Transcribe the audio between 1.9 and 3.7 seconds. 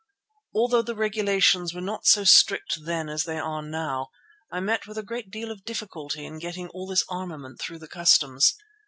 so strict then as they are